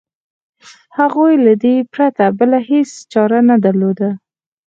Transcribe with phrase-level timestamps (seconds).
[0.97, 4.09] هغوی له دې پرته بله هېڅ چاره نه درلوده.